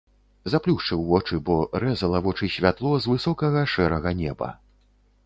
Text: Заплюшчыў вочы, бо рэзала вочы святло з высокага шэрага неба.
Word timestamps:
Заплюшчыў 0.51 1.01
вочы, 1.11 1.37
бо 1.49 1.57
рэзала 1.83 2.21
вочы 2.29 2.49
святло 2.55 2.95
з 3.05 3.13
высокага 3.13 3.61
шэрага 3.75 4.15
неба. 4.23 4.49